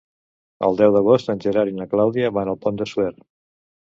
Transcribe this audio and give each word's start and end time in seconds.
El 0.67 0.79
deu 0.79 0.93
d'agost 0.95 1.29
en 1.33 1.43
Gerard 1.43 1.73
i 1.73 1.77
na 1.81 1.87
Clàudia 1.93 2.33
van 2.39 2.51
al 2.53 2.57
Pont 2.65 2.79
de 2.83 2.91
Suert. 2.95 3.21